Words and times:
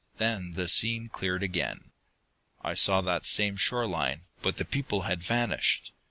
Then 0.17 0.53
the 0.53 0.67
scene 0.67 1.09
cleared 1.09 1.43
again. 1.43 1.91
I 2.63 2.73
saw 2.73 3.01
that 3.01 3.23
same 3.23 3.55
shore 3.55 3.85
line, 3.85 4.21
but 4.41 4.57
the 4.57 4.65
people 4.65 5.03
had 5.03 5.21
vanished. 5.21 5.91